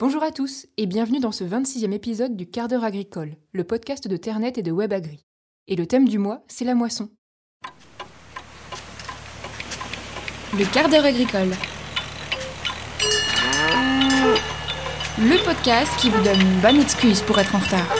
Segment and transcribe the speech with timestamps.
[0.00, 4.08] Bonjour à tous et bienvenue dans ce 26e épisode du Quart d'heure agricole, le podcast
[4.08, 5.24] de Ternet et de WebAgri.
[5.68, 7.10] Et le thème du mois, c'est la moisson.
[10.58, 11.50] Le quart d'heure agricole.
[15.16, 17.94] Le podcast qui vous donne une bonne excuse pour être en retard.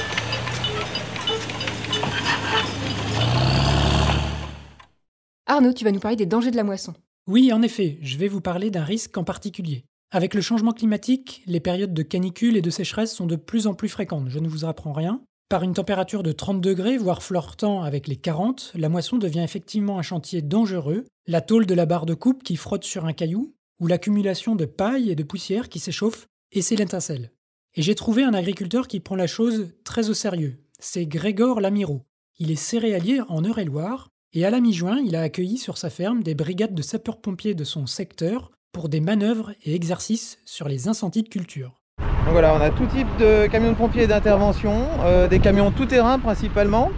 [5.46, 6.92] Arnaud, tu vas nous parler des dangers de la moisson.
[7.28, 9.84] Oui, en effet, je vais vous parler d'un risque en particulier.
[10.14, 13.74] Avec le changement climatique, les périodes de canicule et de sécheresse sont de plus en
[13.74, 15.20] plus fréquentes, je ne vous apprends rien.
[15.48, 19.98] Par une température de 30 degrés, voire flirtant avec les 40, la moisson devient effectivement
[19.98, 23.56] un chantier dangereux, la tôle de la barre de coupe qui frotte sur un caillou,
[23.80, 27.32] ou l'accumulation de paille et de poussière qui s'échauffe, et c'est l'étincelle.
[27.74, 30.62] Et j'ai trouvé un agriculteur qui prend la chose très au sérieux.
[30.78, 32.02] C'est Grégor Lamiro.
[32.38, 36.22] Il est céréalier en Eure-et-Loire, et à la mi-juin, il a accueilli sur sa ferme
[36.22, 41.22] des brigades de sapeurs-pompiers de son secteur pour des manœuvres et exercices sur les incendies
[41.22, 41.80] de culture.
[41.98, 46.18] Donc voilà, on a tout type de camions de pompiers d'intervention, euh, des camions tout-terrain
[46.18, 46.90] principalement.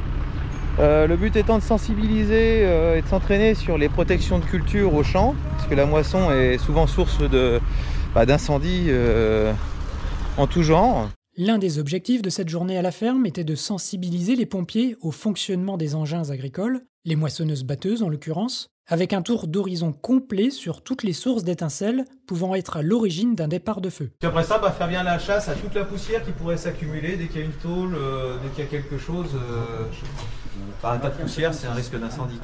[0.78, 4.94] Euh, le but étant de sensibiliser euh, et de s'entraîner sur les protections de culture
[4.94, 7.60] au champ, parce que la moisson est souvent source de,
[8.14, 8.90] bah, d'incendies
[10.38, 11.11] en tout genre.
[11.36, 15.11] L'un des objectifs de cette journée à la ferme était de sensibiliser les pompiers au
[15.11, 20.83] fonctionnement des engins agricoles, les moissonneuses batteuses en l'occurrence, avec un tour d'horizon complet sur
[20.83, 24.11] toutes les sources d'étincelles pouvant être à l'origine d'un départ de feu.
[24.19, 27.17] Puis après ça, bah, faire bien la chasse à toute la poussière qui pourrait s'accumuler
[27.17, 29.31] dès qu'il y a une tôle, euh, dès qu'il y a quelque chose.
[29.34, 29.84] Euh,
[30.83, 32.39] bah, un tas de poussière, c'est un risque d'incendie.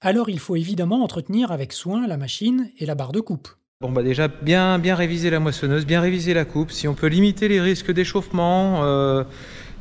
[0.00, 3.48] Alors il faut évidemment entretenir avec soin la machine et la barre de coupe.
[3.80, 6.72] Bon bah déjà bien bien réviser la moissonneuse, bien réviser la coupe.
[6.72, 9.22] Si on peut limiter les risques d'échauffement, euh,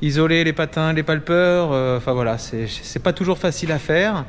[0.03, 4.25] isoler les patins, les palpeurs, euh, enfin voilà, c'est c'est pas toujours facile à faire,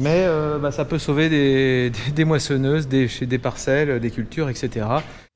[0.00, 4.86] mais euh, bah, ça peut sauver des, des, des moissonneuses, des, parcelles, des cultures, etc.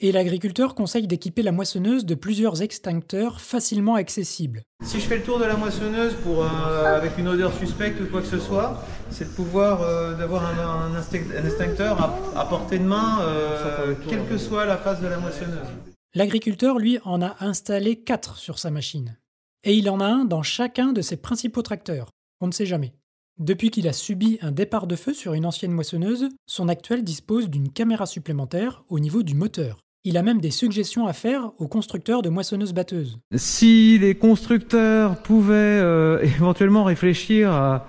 [0.00, 4.62] Et l'agriculteur conseille d'équiper la moissonneuse de plusieurs extincteurs facilement accessibles.
[4.82, 6.48] Si je fais le tour de la moissonneuse pour euh,
[6.96, 10.92] avec une odeur suspecte ou quoi que ce soit, c'est de pouvoir euh, d'avoir un,
[10.92, 12.00] un instinct- un extincteur
[12.34, 15.68] à, à portée de main, euh, quelle que soit la phase de la moissonneuse.
[16.14, 19.16] L'agriculteur, lui, en a installé 4 sur sa machine.
[19.64, 22.08] Et il en a un dans chacun de ses principaux tracteurs.
[22.40, 22.92] On ne sait jamais.
[23.40, 27.50] Depuis qu'il a subi un départ de feu sur une ancienne moissonneuse, son actuel dispose
[27.50, 29.78] d'une caméra supplémentaire au niveau du moteur.
[30.04, 33.18] Il a même des suggestions à faire aux constructeurs de moissonneuses batteuses.
[33.34, 37.86] Si les constructeurs pouvaient euh, éventuellement réfléchir à,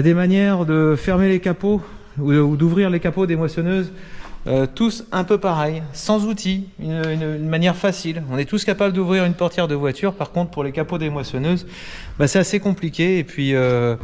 [0.00, 1.80] des manières de fermer les capots
[2.16, 3.90] ou, ou d'ouvrir les capots des moissonneuses,
[4.46, 8.22] euh, tous un peu pareil, sans outils, une manière facile.
[8.30, 10.14] On est tous capables d'ouvrir une portière de voiture.
[10.14, 11.66] Par contre, pour les capots des moissonneuses,
[12.18, 13.18] bah, c'est assez compliqué.
[13.18, 13.96] Et puis, euh,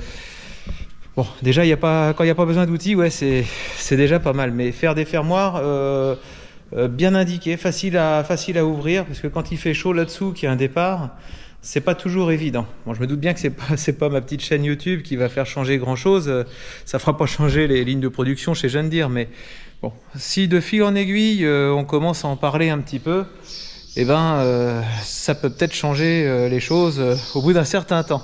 [1.16, 4.20] bon, déjà, y a pas, quand il n'y a pas besoin d'outils, ouais, c'est déjà
[4.20, 4.52] pas mal.
[4.52, 6.14] Mais faire des fermoirs euh,
[6.76, 10.48] euh, bien indiqués, facile à ouvrir, parce que quand il fait chaud là-dessous, qu'il y
[10.48, 11.16] a un départ,
[11.62, 12.66] c'est pas toujours évident.
[12.86, 15.28] Bon, je me doute bien que c'est pas pas ma petite chaîne YouTube qui va
[15.28, 16.44] faire changer grand chose.
[16.84, 19.28] Ça fera pas changer les lignes de production chez Jeanne Dire, mais
[19.81, 23.25] bon, si de fil en aiguille euh, on commence à en parler un petit peu,
[23.96, 28.02] eh ben euh, ça peut peut-être changer euh, les choses euh, au bout d'un certain
[28.02, 28.22] temps.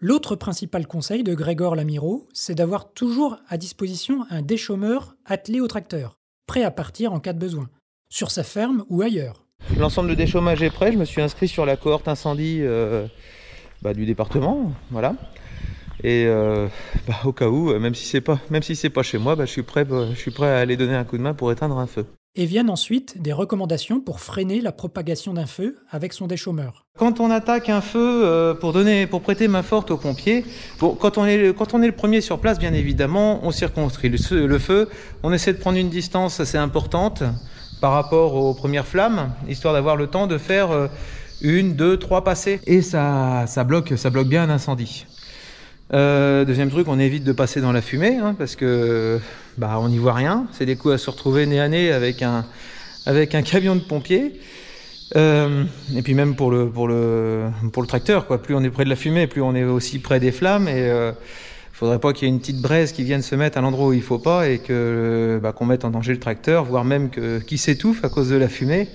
[0.00, 5.66] L'autre principal conseil de Grégor Lamiro, c'est d'avoir toujours à disposition un déchômeur attelé au
[5.66, 7.68] tracteur, prêt à partir en cas de besoin,
[8.08, 9.44] sur sa ferme ou ailleurs.
[9.76, 10.92] L'ensemble de déchômage est prêt.
[10.92, 13.08] Je me suis inscrit sur la cohorte incendie euh,
[13.82, 15.16] bah, du département, voilà.
[16.04, 16.68] Et euh,
[17.08, 18.38] bah, au cas où, euh, même si c'est pas,
[18.94, 21.18] pas chez moi, bah, je suis prêt, je suis prêt à aller donner un coup
[21.18, 22.06] de main pour éteindre un feu.
[22.40, 26.86] Et viennent ensuite des recommandations pour freiner la propagation d'un feu avec son déchômeur.
[26.96, 30.44] Quand on attaque un feu euh, pour donner, pour prêter main forte aux pompiers,
[30.78, 34.18] quand on est, le- premier sur place, bien évidemment, on circonscrit le,
[34.58, 34.88] feu-.
[35.24, 37.24] On essaie de prendre une distance assez importante
[37.80, 40.86] par rapport aux premières flammes, histoire d'avoir le temps de faire euh,
[41.42, 42.60] une, deux, trois passées.
[42.68, 43.92] Et ça bloque
[44.28, 45.06] bien un incendie.
[45.94, 49.18] Euh, deuxième truc, on évite de passer dans la fumée, hein, parce que
[49.56, 50.46] bah on n'y voit rien.
[50.52, 52.44] C'est des coups à se retrouver nez à nez avec un
[53.06, 54.40] avec un camion de pompiers.
[55.16, 55.64] Euh,
[55.96, 58.42] et puis même pour le pour le pour le tracteur, quoi.
[58.42, 60.68] Plus on est près de la fumée, plus on est aussi près des flammes.
[60.68, 61.12] Et euh,
[61.78, 63.92] faudrait pas qu'il y ait une petite braise qui vienne se mettre à l'endroit où
[63.92, 67.38] il faut pas et que bah, qu'on mette en danger le tracteur, voire même que
[67.38, 68.88] qui s'étouffe à cause de la fumée,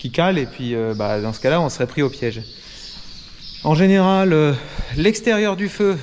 [0.00, 0.38] qui cale.
[0.38, 2.40] Et puis euh, bah, dans ce cas-là, on serait pris au piège.
[3.64, 4.54] En général, euh,
[4.96, 5.96] l'extérieur du feu,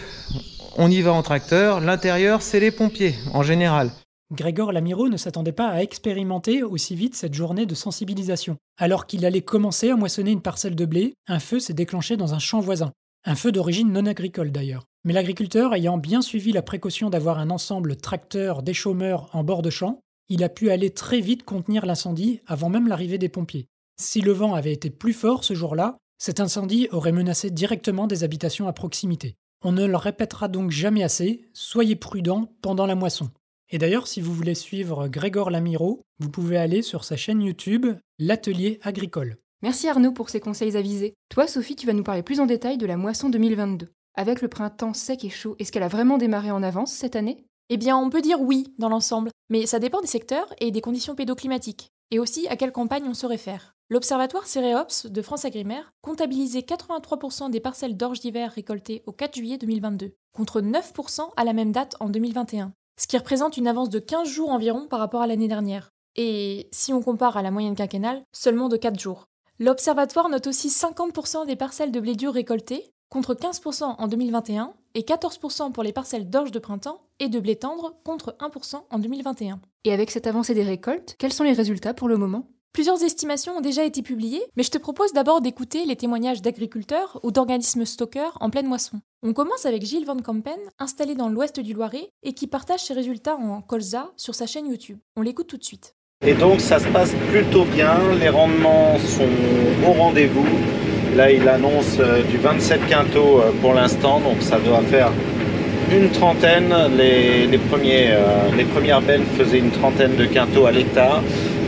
[0.78, 1.80] on y va en tracteur.
[1.80, 3.92] L'intérieur, c'est les pompiers, en général.
[4.32, 8.58] Grégor Lamiro ne s'attendait pas à expérimenter aussi vite cette journée de sensibilisation.
[8.78, 12.36] Alors qu'il allait commencer à moissonner une parcelle de blé, un feu s'est déclenché dans
[12.36, 12.92] un champ voisin.
[13.26, 14.86] Un feu d'origine non agricole d'ailleurs.
[15.04, 19.70] Mais l'agriculteur ayant bien suivi la précaution d'avoir un ensemble tracteur déchômeur en bord de
[19.70, 23.68] champ, il a pu aller très vite contenir l'incendie avant même l'arrivée des pompiers.
[24.00, 28.24] Si le vent avait été plus fort ce jour-là, cet incendie aurait menacé directement des
[28.24, 29.36] habitations à proximité.
[29.62, 33.30] On ne le répétera donc jamais assez, soyez prudents pendant la moisson.
[33.70, 37.88] Et d'ailleurs, si vous voulez suivre Grégor Lamiro, vous pouvez aller sur sa chaîne YouTube
[38.20, 39.38] L'Atelier Agricole.
[39.62, 41.14] Merci Arnaud pour ces conseils avisés.
[41.30, 43.90] Toi, Sophie, tu vas nous parler plus en détail de la moisson 2022.
[44.16, 47.44] Avec le printemps sec et chaud, est-ce qu'elle a vraiment démarré en avance cette année?
[47.70, 50.82] Eh bien, on peut dire oui dans l'ensemble, mais ça dépend des secteurs et des
[50.82, 53.76] conditions pédoclimatiques, et aussi à quelle campagne on se réfère.
[53.90, 59.58] L'Observatoire Céréops de France Agrimaire comptabilisait 83% des parcelles d'orge d'hiver récoltées au 4 juillet
[59.58, 64.00] 2022, contre 9% à la même date en 2021 ce qui représente une avance de
[64.00, 65.90] 15 jours environ par rapport à l'année dernière.
[66.16, 69.26] Et si on compare à la moyenne quinquennale, seulement de 4 jours.
[69.58, 75.02] L'Observatoire note aussi 50% des parcelles de blé dur récoltées, contre 15% en 2021, et
[75.02, 79.62] 14% pour les parcelles d'orge de printemps et de blé tendre, contre 1% en 2021.
[79.86, 82.50] Et avec cette avancée des récoltes, quels sont les résultats pour le moment?
[82.72, 87.20] Plusieurs estimations ont déjà été publiées, mais je te propose d'abord d'écouter les témoignages d'agriculteurs
[87.24, 89.02] ou d'organismes stockeurs en pleine moisson.
[89.24, 92.94] On commence avec Gilles Van Kampen, installé dans l'ouest du Loiret, et qui partage ses
[92.94, 95.00] résultats en colza sur sa chaîne YouTube.
[95.16, 95.96] On l'écoute tout de suite.
[96.26, 100.46] Et donc ça se passe plutôt bien, les rendements sont au rendez-vous.
[101.16, 105.12] Là il annonce euh, du 27 quintaux euh, pour l'instant, donc ça doit faire
[105.92, 106.74] une trentaine.
[106.98, 111.24] Les, premiers, euh, les premières belles faisaient une trentaine de quintaux à l'hectare.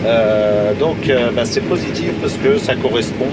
[0.06, 3.28] Euh, donc euh, bah, c'est positif parce que ça correspond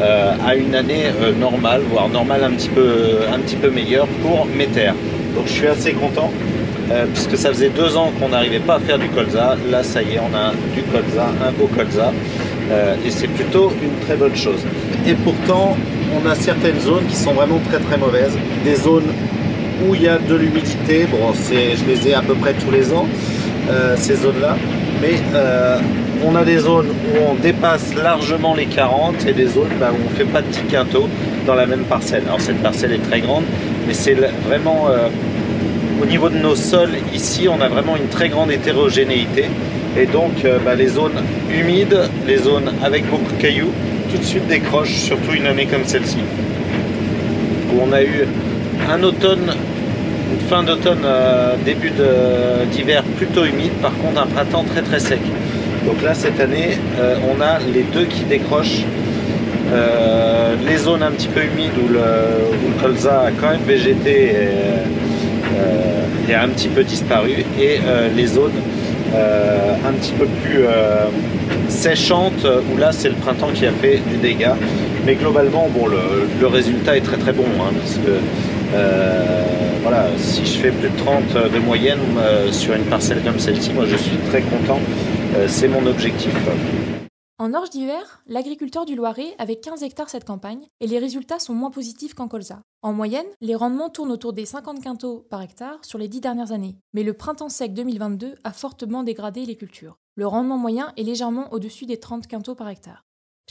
[0.00, 1.04] euh, à une année
[1.38, 4.94] normale, voire normale un petit peu, un petit peu meilleure pour mes terres.
[5.34, 6.30] Donc je suis assez content
[7.14, 9.56] puisque ça faisait deux ans qu'on n'arrivait pas à faire du colza.
[9.70, 12.12] Là ça y est, on a du colza, un beau colza.
[13.06, 14.60] et c'est plutôt une très bonne chose.
[15.06, 15.74] Et pourtant,
[16.14, 18.36] on a certaines zones qui sont vraiment très très mauvaises.
[18.62, 19.10] Des zones
[19.86, 22.92] où il y a de l'humidité, bon, je les ai à peu près tous les
[22.92, 23.06] ans,
[23.96, 24.56] ces zones-là.
[25.00, 25.14] Mais
[26.24, 29.96] on a des zones où on dépasse largement les 40 et des zones bah, où
[30.06, 31.08] on ne fait pas de petits quintaux
[31.46, 32.22] dans la même parcelle.
[32.26, 33.44] Alors cette parcelle est très grande,
[33.86, 34.16] mais c'est
[34.46, 35.08] vraiment euh,
[36.00, 39.46] au niveau de nos sols ici, on a vraiment une très grande hétérogénéité.
[39.96, 41.20] Et donc euh, bah, les zones
[41.50, 43.72] humides, les zones avec beaucoup de cailloux,
[44.10, 46.18] tout de suite décrochent, surtout une année comme celle-ci,
[47.72, 48.26] où on a eu
[48.90, 49.54] un automne
[50.32, 51.92] une fin d'automne, euh, début
[52.70, 55.20] d'hiver plutôt humide, par contre un printemps très très sec.
[55.86, 58.84] Donc là, cette année, euh, on a les deux qui décrochent.
[59.72, 64.36] Euh, les zones un petit peu humides où le, colza a quand même végété et,
[65.58, 67.78] euh, a un petit peu disparu, et
[68.16, 68.60] les zones
[69.14, 70.64] un petit peu plus
[71.68, 74.56] séchantes où là c'est le printemps qui a fait du dégât.
[75.04, 78.78] Mais globalement, bon, le, résultat est très très bon hein, parce que
[79.82, 81.98] voilà, si je fais plus de 30 de moyenne
[82.50, 84.80] sur une parcelle comme celle-ci, moi je suis très content
[85.48, 86.34] c'est mon objectif.
[87.38, 91.54] En orge d'hiver, l'agriculteur du Loiret avait 15 hectares cette campagne et les résultats sont
[91.54, 92.60] moins positifs qu'en colza.
[92.82, 96.52] En moyenne, les rendements tournent autour des 50 quintaux par hectare sur les 10 dernières
[96.52, 99.96] années, mais le printemps sec 2022 a fortement dégradé les cultures.
[100.14, 103.02] Le rendement moyen est légèrement au-dessus des 30 quintaux par hectare.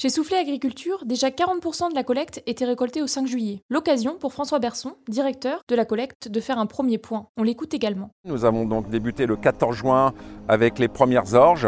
[0.02, 3.62] Chez Soufflé Agriculture, déjà 40% de la collecte était récoltée au 5 juillet.
[3.70, 7.28] L'occasion pour François Berson, directeur de la collecte, de faire un premier point.
[7.38, 8.10] On l'écoute également.
[8.26, 10.14] Nous avons donc débuté le 14 juin
[10.48, 11.68] avec les premières orges.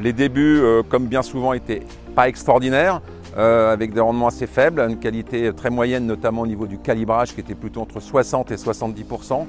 [0.00, 1.82] Les débuts, euh, comme bien souvent, étaient
[2.14, 3.02] pas extraordinaires.
[3.36, 7.34] Euh, avec des rendements assez faibles, une qualité très moyenne, notamment au niveau du calibrage
[7.34, 9.44] qui était plutôt entre 60 et 70%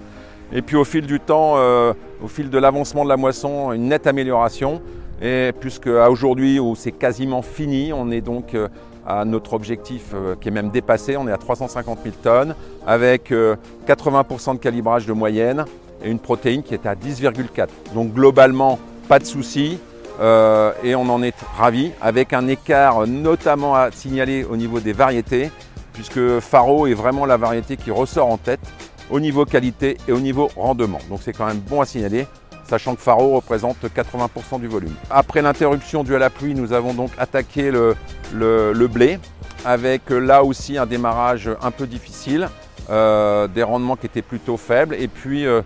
[0.51, 3.87] Et puis au fil du temps, euh, au fil de l'avancement de la moisson, une
[3.87, 4.81] nette amélioration.
[5.21, 8.67] Et puisque à aujourd'hui où c'est quasiment fini, on est donc euh,
[9.07, 12.55] à notre objectif euh, qui est même dépassé, on est à 350 000 tonnes
[12.85, 15.65] avec 80% euh, de calibrage de moyenne
[16.03, 17.67] et une protéine qui est à 10,4.
[17.93, 19.79] Donc globalement, pas de soucis
[20.17, 25.51] et on en est ravi avec un écart notamment à signaler au niveau des variétés
[25.91, 28.61] puisque Faro est vraiment la variété qui ressort en tête
[29.09, 30.99] au niveau qualité et au niveau rendement.
[31.09, 32.27] Donc c'est quand même bon à signaler
[32.67, 34.93] sachant que Faro représente 80% du volume.
[35.09, 39.19] Après l'interruption due à la pluie, nous avons donc attaqué le, blé,
[39.63, 42.49] avec euh, là aussi un démarrage un peu difficile,
[42.89, 45.61] euh, des rendements qui étaient plutôt faibles, et puis euh,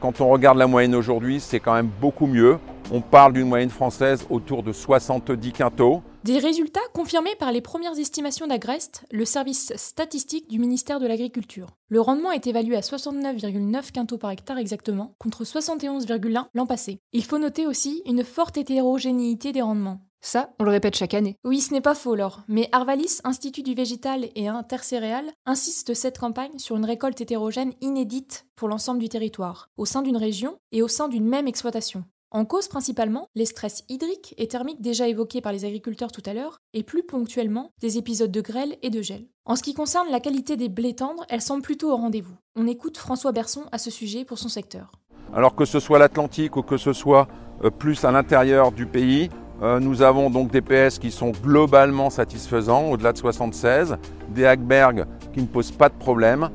[0.00, 2.58] quand on regarde la moyenne aujourd'hui, c'est quand même beaucoup mieux.
[2.90, 6.02] On parle d'une moyenne française autour de 70 quintaux.
[6.26, 11.68] Des résultats confirmés par les premières estimations d'Agrest, le service statistique du ministère de l'Agriculture.
[11.88, 16.98] Le rendement est évalué à 69,9 quintaux par hectare exactement, contre 71,1 l'an passé.
[17.12, 20.00] Il faut noter aussi une forte hétérogénéité des rendements.
[20.20, 21.36] Ça, on le répète chaque année.
[21.44, 22.42] Oui, ce n'est pas faux, Laure.
[22.48, 28.46] Mais Arvalis, Institut du végétal et intercéréal, insiste cette campagne sur une récolte hétérogène inédite
[28.56, 32.04] pour l'ensemble du territoire, au sein d'une région et au sein d'une même exploitation.
[32.32, 36.34] En cause principalement les stress hydriques et thermiques déjà évoqués par les agriculteurs tout à
[36.34, 39.26] l'heure, et plus ponctuellement des épisodes de grêle et de gel.
[39.44, 42.34] En ce qui concerne la qualité des blés tendres, elle semble plutôt au rendez-vous.
[42.56, 44.90] On écoute François Berson à ce sujet pour son secteur.
[45.32, 47.28] Alors que ce soit l'Atlantique ou que ce soit
[47.64, 49.30] euh, plus à l'intérieur du pays,
[49.62, 53.96] euh, nous avons donc des PS qui sont globalement satisfaisants, au-delà de 76,
[54.30, 56.50] des Hackberg qui ne posent pas de problème.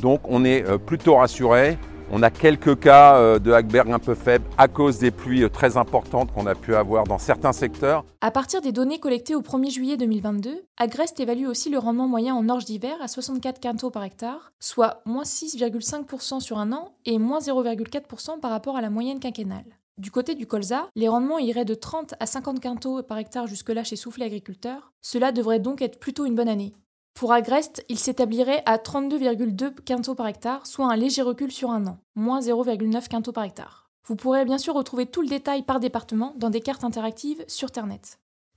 [0.00, 1.76] Donc on est euh, plutôt rassuré.
[2.10, 5.50] On a quelques cas euh, de Hackberg un peu faibles à cause des pluies euh,
[5.50, 8.04] très importantes qu'on a pu avoir dans certains secteurs.
[8.22, 12.34] À partir des données collectées au 1er juillet 2022, Agrest évalue aussi le rendement moyen
[12.34, 17.18] en orge d'hiver à 64 quintaux par hectare, soit moins 6,5% sur un an et
[17.18, 19.66] moins 0,4% par rapport à la moyenne quinquennale.
[19.98, 23.84] Du côté du colza, les rendements iraient de 30 à 50 quintaux par hectare jusque-là
[23.84, 24.92] chez Soufflé Agriculteur.
[25.02, 26.74] Cela devrait donc être plutôt une bonne année.
[27.14, 31.86] Pour Agreste, il s'établirait à 32,2 quintaux par hectare, soit un léger recul sur un
[31.86, 33.90] an, moins 0,9 quintaux par hectare.
[34.06, 37.70] Vous pourrez bien sûr retrouver tout le détail par département dans des cartes interactives sur
[37.70, 38.00] Ternet.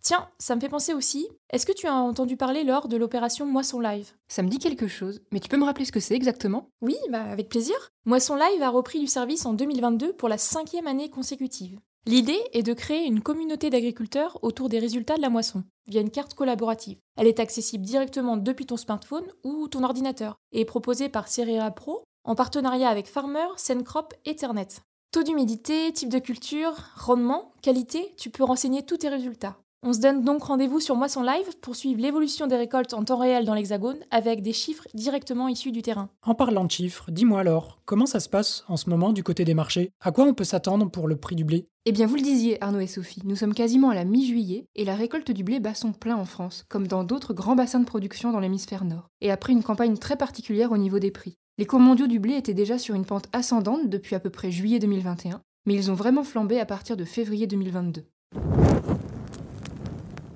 [0.01, 3.45] Tiens, ça me fait penser aussi, est-ce que tu as entendu parler lors de l'opération
[3.45, 4.13] Moisson Live?
[4.27, 6.69] Ça me dit quelque chose, mais tu peux me rappeler ce que c'est exactement?
[6.81, 7.75] Oui, bah avec plaisir.
[8.05, 11.79] Moisson Live a repris du service en 2022 pour la cinquième année consécutive.
[12.07, 16.09] L'idée est de créer une communauté d'agriculteurs autour des résultats de la moisson, via une
[16.09, 16.97] carte collaborative.
[17.15, 21.69] Elle est accessible directement depuis ton smartphone ou ton ordinateur, et est proposée par Cerea
[21.69, 24.67] Pro en partenariat avec Farmer, Sencrop et Ternet.
[25.11, 29.57] Taux d'humidité, type de culture, rendement, qualité, tu peux renseigner tous tes résultats.
[29.83, 33.17] On se donne donc rendez-vous sur Moisson Live pour suivre l'évolution des récoltes en temps
[33.17, 36.09] réel dans l'Hexagone avec des chiffres directement issus du terrain.
[36.21, 39.43] En parlant de chiffres, dis-moi alors, comment ça se passe en ce moment du côté
[39.43, 39.89] des marchés?
[39.99, 41.67] À quoi on peut s'attendre pour le prix du blé?
[41.85, 44.85] Eh bien, vous le disiez, Arnaud et Sophie, nous sommes quasiment à la mi-juillet et
[44.85, 47.85] la récolte du blé bat son plein en France, comme dans d'autres grands bassins de
[47.85, 51.39] production dans l'hémisphère nord, et après une campagne très particulière au niveau des prix.
[51.57, 54.51] Les cours mondiaux du blé étaient déjà sur une pente ascendante depuis à peu près
[54.51, 58.05] juillet 2021, mais ils ont vraiment flambé à partir de février 2022.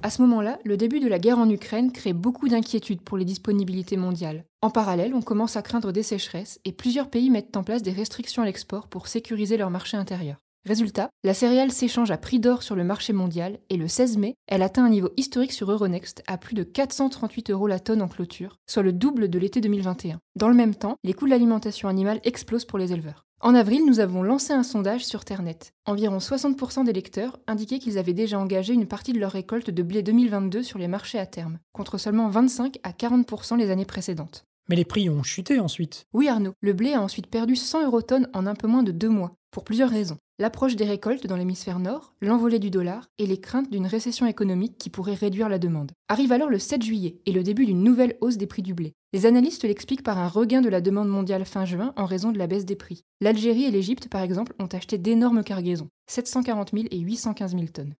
[0.05, 3.25] À ce moment-là, le début de la guerre en Ukraine crée beaucoup d'inquiétudes pour les
[3.25, 4.45] disponibilités mondiales.
[4.61, 7.91] En parallèle, on commence à craindre des sécheresses et plusieurs pays mettent en place des
[7.91, 10.37] restrictions à l'export pour sécuriser leur marché intérieur.
[10.63, 14.35] Résultat, la céréale s'échange à prix d'or sur le marché mondial et le 16 mai,
[14.45, 18.07] elle atteint un niveau historique sur Euronext à plus de 438 euros la tonne en
[18.07, 20.19] clôture, soit le double de l'été 2021.
[20.35, 23.24] Dans le même temps, les coûts de l'alimentation animale explosent pour les éleveurs.
[23.41, 25.59] En avril, nous avons lancé un sondage sur Ternet.
[25.85, 29.83] Environ 60% des lecteurs indiquaient qu'ils avaient déjà engagé une partie de leur récolte de
[29.83, 34.45] blé 2022 sur les marchés à terme, contre seulement 25 à 40% les années précédentes.
[34.69, 36.05] Mais les prix ont chuté ensuite.
[36.13, 38.91] Oui Arnaud, le blé a ensuite perdu 100 euros tonnes en un peu moins de
[38.91, 40.17] deux mois, pour plusieurs raisons.
[40.37, 44.77] L'approche des récoltes dans l'hémisphère nord, l'envolée du dollar et les craintes d'une récession économique
[44.77, 45.93] qui pourrait réduire la demande.
[46.09, 48.95] Arrive alors le 7 juillet et le début d'une nouvelle hausse des prix du blé.
[49.13, 52.37] Les analystes l'expliquent par un regain de la demande mondiale fin juin en raison de
[52.37, 53.05] la baisse des prix.
[53.21, 57.93] L'Algérie et l'Égypte, par exemple, ont acheté d'énormes cargaisons, 740 000 et 815 000 tonnes.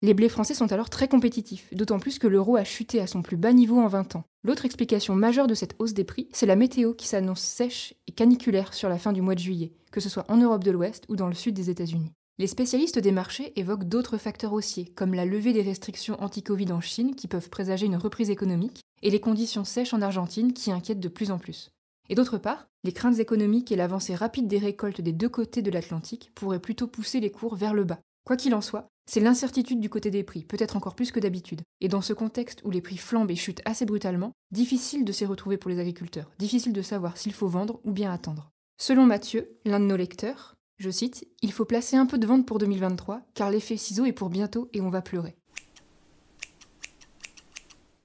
[0.00, 3.20] Les blés français sont alors très compétitifs, d'autant plus que l'euro a chuté à son
[3.20, 4.24] plus bas niveau en 20 ans.
[4.44, 8.12] L'autre explication majeure de cette hausse des prix, c'est la météo qui s'annonce sèche et
[8.12, 11.04] caniculaire sur la fin du mois de juillet, que ce soit en Europe de l'Ouest
[11.08, 12.12] ou dans le sud des États-Unis.
[12.38, 16.80] Les spécialistes des marchés évoquent d'autres facteurs haussiers, comme la levée des restrictions anti-Covid en
[16.80, 21.00] Chine qui peuvent présager une reprise économique, et les conditions sèches en Argentine qui inquiètent
[21.00, 21.70] de plus en plus.
[22.08, 25.72] Et d'autre part, les craintes économiques et l'avancée rapide des récoltes des deux côtés de
[25.72, 27.98] l'Atlantique pourraient plutôt pousser les cours vers le bas.
[28.24, 31.62] Quoi qu'il en soit, c'est l'incertitude du côté des prix, peut-être encore plus que d'habitude.
[31.80, 35.24] Et dans ce contexte où les prix flambent et chutent assez brutalement, difficile de s'y
[35.24, 38.50] retrouver pour les agriculteurs, difficile de savoir s'il faut vendre ou bien attendre.
[38.76, 42.44] Selon Mathieu, l'un de nos lecteurs, je cite, Il faut placer un peu de vente
[42.44, 45.38] pour 2023, car l'effet ciseau est pour bientôt et on va pleurer.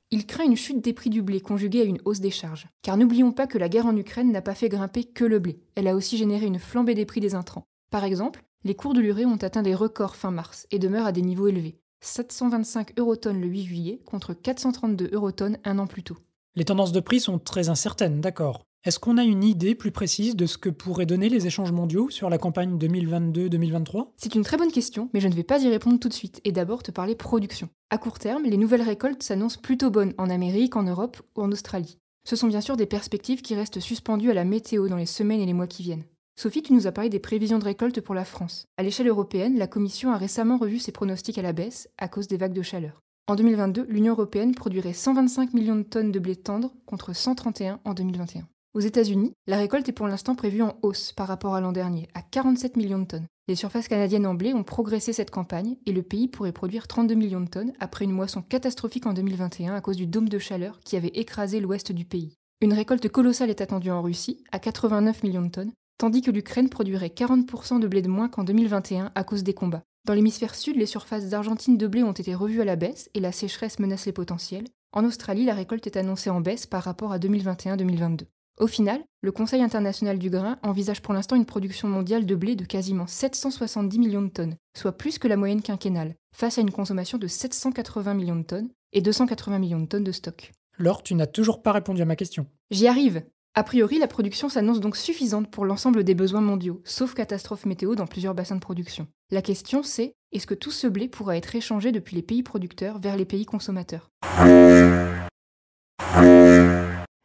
[0.10, 2.70] Il craint une chute des prix du blé conjuguée à une hausse des charges.
[2.82, 5.60] Car n'oublions pas que la guerre en Ukraine n'a pas fait grimper que le blé,
[5.76, 7.66] elle a aussi généré une flambée des prix des intrants.
[7.92, 11.12] Par exemple, les cours de l'urée ont atteint des records fin mars et demeurent à
[11.12, 11.80] des niveaux élevés.
[12.02, 16.18] 725 eurotonnes le 8 juillet contre 432 eurotonnes un an plus tôt.
[16.56, 18.64] Les tendances de prix sont très incertaines, d'accord.
[18.86, 22.10] Est-ce qu'on a une idée plus précise de ce que pourraient donner les échanges mondiaux
[22.10, 25.70] sur la campagne 2022-2023 C'est une très bonne question, mais je ne vais pas y
[25.70, 27.70] répondre tout de suite et d'abord te parler production.
[27.90, 31.52] À court terme, les nouvelles récoltes s'annoncent plutôt bonnes en Amérique, en Europe ou en
[31.52, 31.98] Australie.
[32.26, 35.42] Ce sont bien sûr des perspectives qui restent suspendues à la météo dans les semaines
[35.42, 36.06] et les mois qui viennent.
[36.36, 38.66] Sophie, tu nous as parlé des prévisions de récolte pour la France.
[38.78, 42.28] À l'échelle européenne, la Commission a récemment revu ses pronostics à la baisse à cause
[42.28, 43.00] des vagues de chaleur.
[43.28, 47.94] En 2022, l'Union européenne produirait 125 millions de tonnes de blé tendre contre 131 en
[47.94, 48.48] 2021.
[48.74, 52.08] Aux États-Unis, la récolte est pour l'instant prévue en hausse par rapport à l'an dernier,
[52.16, 53.28] à 47 millions de tonnes.
[53.48, 57.14] Les surfaces canadiennes en blé ont progressé cette campagne et le pays pourrait produire 32
[57.14, 60.80] millions de tonnes après une moisson catastrophique en 2021 à cause du dôme de chaleur
[60.84, 62.34] qui avait écrasé l'ouest du pays.
[62.62, 66.70] Une récolte colossale est attendue en Russie, à 89 millions de tonnes, tandis que l'Ukraine
[66.70, 69.84] produirait 40% de blé de moins qu'en 2021 à cause des combats.
[70.06, 73.20] Dans l'hémisphère sud, les surfaces d'Argentine de blé ont été revues à la baisse et
[73.20, 74.66] la sécheresse menace les potentiels.
[74.92, 78.26] En Australie, la récolte est annoncée en baisse par rapport à 2021-2022.
[78.60, 82.56] Au final, le Conseil international du grain envisage pour l'instant une production mondiale de blé
[82.56, 86.72] de quasiment 770 millions de tonnes, soit plus que la moyenne quinquennale, face à une
[86.72, 90.52] consommation de 780 millions de tonnes et 280 millions de tonnes de stock.
[90.78, 92.46] Laure, tu n'as toujours pas répondu à ma question.
[92.70, 93.24] J'y arrive
[93.56, 97.94] A priori, la production s'annonce donc suffisante pour l'ensemble des besoins mondiaux, sauf catastrophe météo
[97.94, 99.06] dans plusieurs bassins de production.
[99.30, 102.98] La question c'est, est-ce que tout ce blé pourra être échangé depuis les pays producteurs
[102.98, 104.10] vers les pays consommateurs?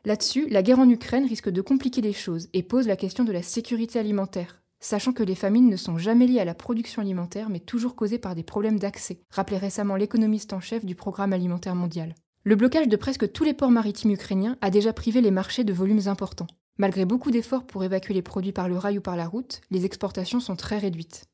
[0.04, 3.32] Là-dessus, la guerre en Ukraine risque de compliquer les choses et pose la question de
[3.32, 7.49] la sécurité alimentaire, sachant que les famines ne sont jamais liées à la production alimentaire
[7.49, 11.75] mais toujours causées par des problèmes d'accès, rappelait récemment l'économiste en chef du Programme alimentaire
[11.75, 12.14] mondial.
[12.49, 15.73] Le blocage de presque tous les ports maritimes ukrainiens a déjà privé les marchés de
[15.75, 16.47] volumes importants.
[16.78, 19.85] Malgré beaucoup d'efforts pour évacuer les produits par le rail ou par la route, les
[19.85, 21.25] exportations sont très réduites.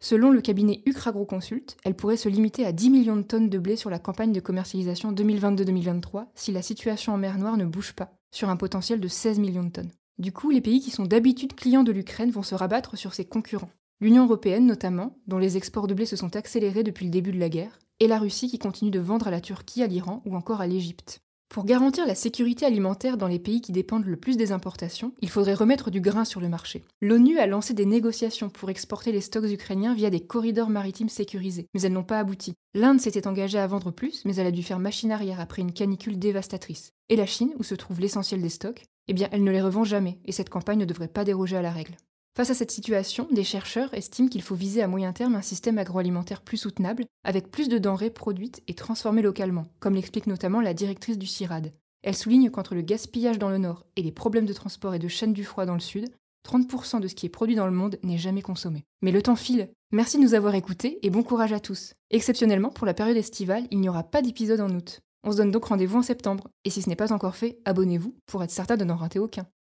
[0.00, 0.82] Selon le cabinet
[1.28, 4.32] Consult, elle pourrait se limiter à 10 millions de tonnes de blé sur la campagne
[4.32, 8.98] de commercialisation 2022-2023 si la situation en mer Noire ne bouge pas, sur un potentiel
[8.98, 9.92] de 16 millions de tonnes.
[10.18, 13.26] Du coup, les pays qui sont d'habitude clients de l'Ukraine vont se rabattre sur ses
[13.26, 13.70] concurrents.
[14.00, 17.40] L'Union européenne notamment, dont les exports de blé se sont accélérés depuis le début de
[17.40, 20.36] la guerre, et la Russie qui continue de vendre à la Turquie, à l'Iran ou
[20.36, 21.20] encore à l'Égypte.
[21.48, 25.30] Pour garantir la sécurité alimentaire dans les pays qui dépendent le plus des importations, il
[25.30, 26.84] faudrait remettre du grain sur le marché.
[27.00, 31.68] L'ONU a lancé des négociations pour exporter les stocks ukrainiens via des corridors maritimes sécurisés,
[31.72, 32.52] mais elles n'ont pas abouti.
[32.74, 35.72] L'Inde s'était engagée à vendre plus, mais elle a dû faire machine arrière après une
[35.72, 36.90] canicule dévastatrice.
[37.08, 39.84] Et la Chine, où se trouve l'essentiel des stocks, eh bien elle ne les revend
[39.84, 41.96] jamais, et cette campagne ne devrait pas déroger à la règle.
[42.36, 45.78] Face à cette situation, des chercheurs estiment qu'il faut viser à moyen terme un système
[45.78, 50.74] agroalimentaire plus soutenable, avec plus de denrées produites et transformées localement, comme l'explique notamment la
[50.74, 51.72] directrice du CIRAD.
[52.02, 55.08] Elle souligne qu'entre le gaspillage dans le nord et les problèmes de transport et de
[55.08, 56.10] chaîne du froid dans le sud,
[56.46, 58.84] 30% de ce qui est produit dans le monde n'est jamais consommé.
[59.00, 59.70] Mais le temps file.
[59.90, 61.94] Merci de nous avoir écoutés et bon courage à tous.
[62.10, 65.00] Exceptionnellement, pour la période estivale, il n'y aura pas d'épisode en août.
[65.24, 66.48] On se donne donc rendez-vous en septembre.
[66.64, 69.46] Et si ce n'est pas encore fait, abonnez-vous pour être certain de n'en rater aucun.